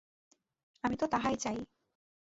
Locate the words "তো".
0.97-1.05